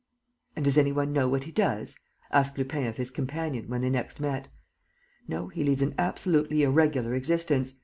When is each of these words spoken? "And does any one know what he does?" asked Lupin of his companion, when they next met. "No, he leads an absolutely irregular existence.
"And 0.55 0.65
does 0.65 0.79
any 0.79 0.91
one 0.91 1.13
know 1.13 1.27
what 1.29 1.43
he 1.43 1.51
does?" 1.51 1.99
asked 2.31 2.57
Lupin 2.57 2.87
of 2.87 2.97
his 2.97 3.11
companion, 3.11 3.67
when 3.67 3.81
they 3.81 3.89
next 3.91 4.19
met. 4.19 4.47
"No, 5.27 5.49
he 5.49 5.63
leads 5.63 5.83
an 5.83 5.93
absolutely 5.99 6.63
irregular 6.63 7.13
existence. 7.13 7.75